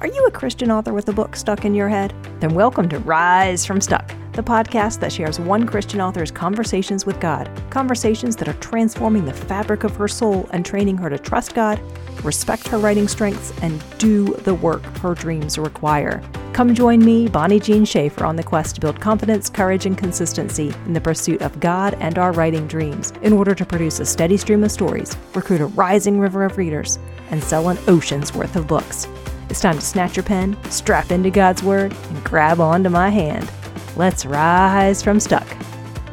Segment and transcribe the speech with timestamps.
[0.00, 2.14] Are you a Christian author with a book stuck in your head?
[2.40, 7.20] Then welcome to Rise from Stuck, the podcast that shares one Christian author's conversations with
[7.20, 11.54] God, conversations that are transforming the fabric of her soul and training her to trust
[11.54, 11.78] God,
[12.24, 16.22] respect her writing strengths, and do the work her dreams require.
[16.54, 20.72] Come join me, Bonnie Jean Schaefer, on the quest to build confidence, courage, and consistency
[20.86, 24.38] in the pursuit of God and our writing dreams in order to produce a steady
[24.38, 26.98] stream of stories, recruit a rising river of readers,
[27.30, 29.06] and sell an ocean's worth of books.
[29.50, 33.50] It's time to snatch your pen, strap into God's Word, and grab onto my hand.
[33.96, 35.46] Let's rise from stuck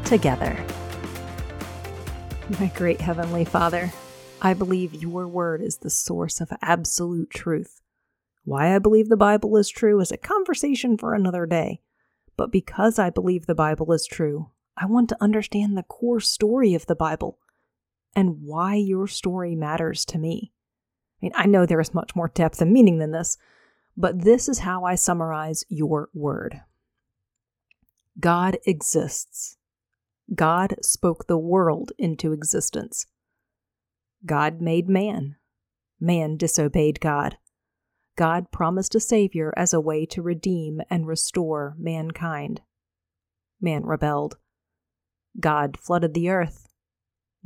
[0.05, 0.58] together.
[2.59, 3.94] My great Heavenly Father,
[4.42, 7.80] I believe your Word is the source of absolute truth.
[8.44, 11.81] Why I believe the Bible is true is a conversation for another day.
[12.38, 16.73] But because I believe the Bible is true, I want to understand the core story
[16.73, 17.38] of the Bible
[18.16, 20.54] and why your story matters to me.
[21.21, 23.38] I mean, I know there is much more depth and meaning than this,
[23.95, 26.61] but this is how I summarize your word
[28.19, 29.58] God exists.
[30.33, 33.05] God spoke the world into existence.
[34.25, 35.36] God made man.
[36.00, 37.38] Man disobeyed God.
[38.16, 42.61] God promised a Savior as a way to redeem and restore mankind.
[43.61, 44.38] Man rebelled.
[45.39, 46.67] God flooded the earth.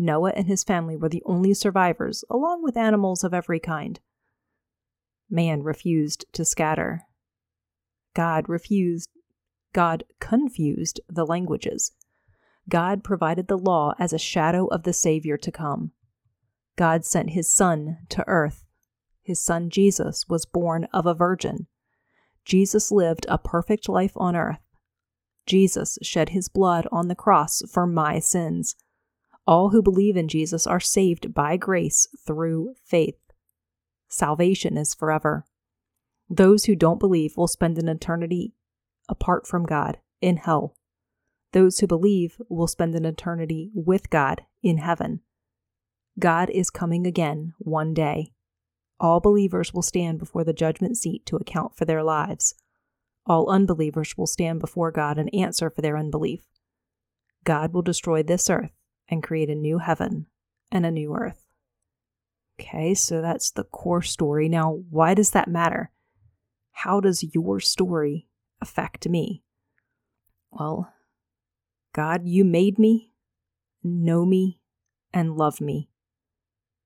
[0.02, 4.00] Noah and his family were the only survivors, along with animals of every kind.
[5.30, 7.04] Man refused to scatter.
[8.14, 9.10] God refused,
[9.74, 11.94] God confused the languages.
[12.68, 15.92] God provided the law as a shadow of the Savior to come.
[16.76, 18.66] God sent his Son to earth
[19.24, 21.68] his son Jesus was born of a virgin.
[22.44, 24.60] Jesus lived a perfect life on earth.
[25.46, 28.76] Jesus shed his blood on the cross for my sins.
[29.48, 33.18] All who believe in Jesus are saved by grace through faith.
[34.08, 35.46] Salvation is forever.
[36.30, 38.54] Those who don't believe will spend an eternity
[39.10, 40.76] apart from God in hell.
[41.54, 45.22] Those who believe will spend an eternity with God in heaven.
[46.20, 48.34] God is coming again one day.
[49.00, 52.54] All believers will stand before the judgment seat to account for their lives.
[53.26, 56.46] All unbelievers will stand before God and answer for their unbelief.
[57.44, 58.72] God will destroy this earth
[59.12, 60.26] and create a new heaven
[60.72, 61.46] and a new earth.
[62.60, 64.48] Okay, so that's the core story.
[64.48, 65.92] Now, why does that matter?
[66.72, 68.28] How does your story
[68.62, 69.44] affect me?
[70.50, 70.94] Well,
[71.94, 73.12] God, you made me,
[73.84, 74.62] know me,
[75.14, 75.90] and love me.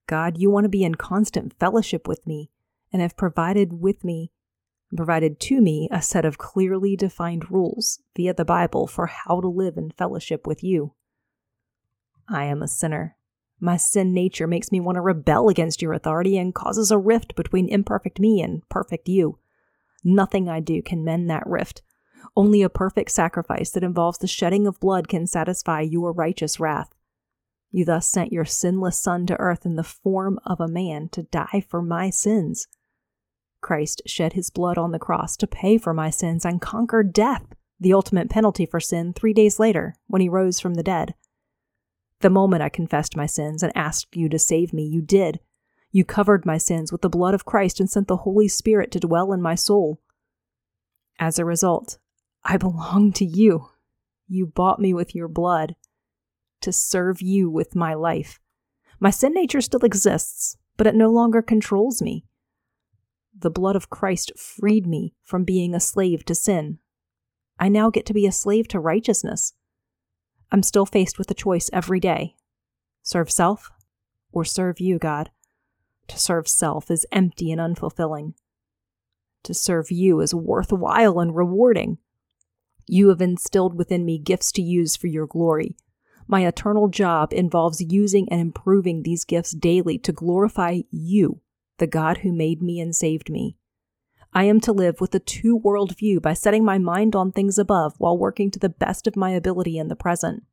[0.07, 2.49] God, you want to be in constant fellowship with me
[2.91, 4.31] and have provided with me,
[4.95, 9.47] provided to me a set of clearly defined rules via the Bible for how to
[9.47, 10.93] live in fellowship with you.
[12.27, 13.15] I am a sinner.
[13.59, 17.35] My sin nature makes me want to rebel against your authority and causes a rift
[17.35, 19.39] between imperfect me and perfect you.
[20.03, 21.81] Nothing I do can mend that rift.
[22.35, 26.93] Only a perfect sacrifice that involves the shedding of blood can satisfy your righteous wrath.
[27.71, 31.23] You thus sent your sinless Son to earth in the form of a man to
[31.23, 32.67] die for my sins.
[33.61, 37.45] Christ shed his blood on the cross to pay for my sins and conquered death,
[37.79, 41.15] the ultimate penalty for sin, three days later when he rose from the dead.
[42.21, 45.39] The moment I confessed my sins and asked you to save me, you did.
[45.91, 48.99] You covered my sins with the blood of Christ and sent the Holy Spirit to
[48.99, 50.01] dwell in my soul.
[51.19, 51.97] As a result,
[52.43, 53.69] I belong to you.
[54.27, 55.75] You bought me with your blood
[56.61, 58.39] to serve you with my life.
[58.99, 62.25] My sin nature still exists, but it no longer controls me.
[63.37, 66.79] The blood of Christ freed me from being a slave to sin.
[67.59, 69.53] I now get to be a slave to righteousness.
[70.55, 72.37] I'm still faced with a choice every day
[73.03, 73.71] serve self
[74.31, 75.29] or serve you, God.
[76.07, 78.35] To serve self is empty and unfulfilling.
[79.43, 81.97] To serve you is worthwhile and rewarding.
[82.87, 85.75] You have instilled within me gifts to use for your glory,
[86.25, 91.41] my eternal job involves using and improving these gifts daily to glorify you,
[91.79, 93.57] the God who made me and saved me.
[94.35, 97.57] I am to live with a two world view by setting my mind on things
[97.57, 100.43] above while working to the best of my ability in the present.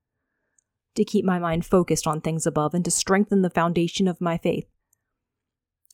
[0.95, 4.39] To keep my mind focused on things above and to strengthen the foundation of my
[4.39, 4.69] faith.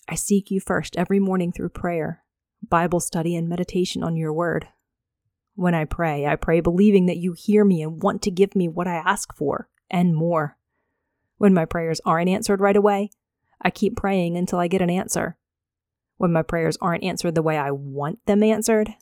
[0.06, 2.22] I seek you first every morning through prayer,
[2.68, 4.68] Bible study, and meditation on your word.
[5.54, 8.68] When I pray, I pray believing that you hear me and want to give me
[8.68, 10.58] what I ask for and more.
[11.38, 13.12] When my prayers aren't answered right away,
[13.62, 15.38] I keep praying until I get an answer.
[16.18, 18.94] When my prayers aren't answered the way I want them answered,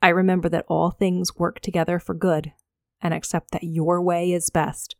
[0.00, 2.52] I remember that all things work together for good
[3.02, 4.96] and accept that your way is best.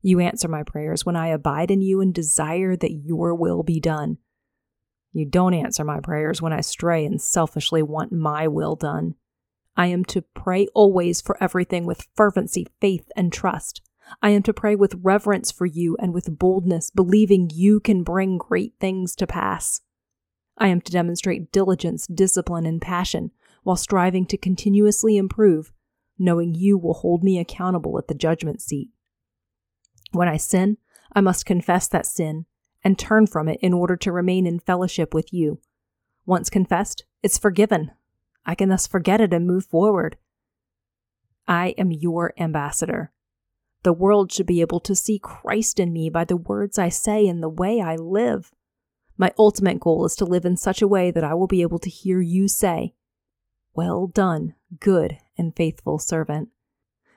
[0.00, 3.80] You answer my prayers when I abide in you and desire that your will be
[3.80, 4.18] done.
[5.12, 9.14] You don't answer my prayers when I stray and selfishly want my will done.
[9.76, 13.82] I am to pray always for everything with fervency, faith, and trust.
[14.22, 18.38] I am to pray with reverence for you and with boldness, believing you can bring
[18.38, 19.80] great things to pass.
[20.58, 23.30] I am to demonstrate diligence, discipline, and passion
[23.62, 25.72] while striving to continuously improve,
[26.18, 28.90] knowing you will hold me accountable at the judgment seat.
[30.12, 30.78] When I sin,
[31.12, 32.46] I must confess that sin
[32.82, 35.60] and turn from it in order to remain in fellowship with you.
[36.26, 37.92] Once confessed, it's forgiven.
[38.44, 40.16] I can thus forget it and move forward.
[41.46, 43.12] I am your ambassador.
[43.82, 47.26] The world should be able to see Christ in me by the words I say
[47.26, 48.52] and the way I live.
[49.18, 51.80] My ultimate goal is to live in such a way that I will be able
[51.80, 52.94] to hear you say,
[53.74, 56.50] Well done, good and faithful servant.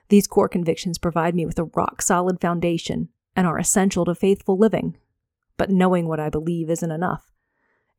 [0.08, 4.58] These core convictions provide me with a rock solid foundation and are essential to faithful
[4.58, 4.96] living.
[5.56, 7.30] But knowing what I believe isn't enough.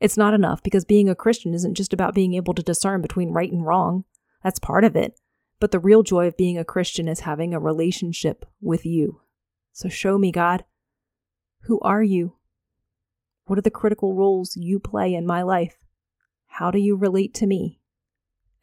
[0.02, 3.32] It's not enough because being a Christian isn't just about being able to discern between
[3.32, 4.04] right and wrong.
[4.44, 5.18] That's part of it.
[5.62, 9.22] But the real joy of being a Christian is having a relationship with you.
[9.72, 10.66] So show me, God.
[11.62, 12.36] Who are you?
[13.54, 15.78] What are the critical roles you play in my life?
[16.48, 17.80] How do you relate to me?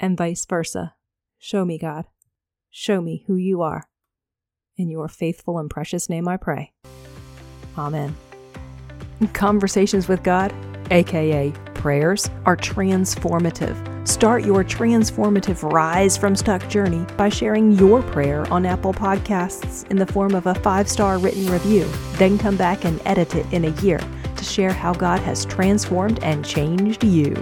[0.00, 0.96] And vice versa.
[1.38, 2.06] Show me, God.
[2.70, 3.88] Show me who you are.
[4.76, 6.72] In your faithful and precious name I pray.
[7.78, 8.16] Amen.
[9.32, 10.52] Conversations with God,
[10.90, 14.08] aka prayers, are transformative.
[14.08, 19.98] Start your transformative rise from stuck journey by sharing your prayer on Apple Podcasts in
[19.98, 21.88] the form of a five star written review.
[22.14, 24.00] Then come back and edit it in a year
[24.40, 27.34] to share how God has transformed and changed you.